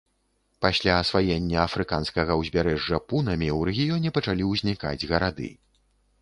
Пасля 0.65 0.93
асваення 1.01 1.57
афрыканскага 1.65 2.37
ўзбярэжжа 2.39 3.01
пунамі 3.13 3.49
ў 3.57 3.69
рэгіёне 3.71 4.09
пачалі 4.17 4.43
ўзнікаць 4.55 5.07
гарады. 5.13 5.53